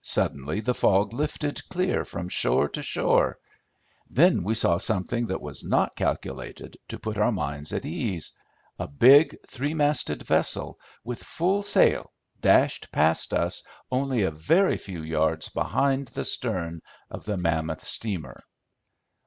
[0.00, 3.38] Suddenly the fog lifted clear from shore to shore.
[4.08, 8.32] Then we saw something that was not calculated to put our minds at ease.
[8.78, 12.10] A big three masted vessel, with full sail,
[12.40, 13.62] dashed past us
[13.92, 16.80] only a very few yards behind the stern
[17.10, 18.44] of the mammoth steamer.